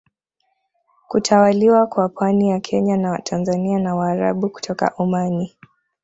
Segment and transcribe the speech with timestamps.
[1.09, 5.55] Kutawaliwa kwa pwani ya Kenya na Tanzania na Waarabu kutoka Omani